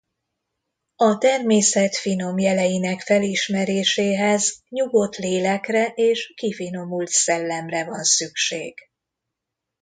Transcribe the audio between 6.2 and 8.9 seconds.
kifinomult szellemre van szükség.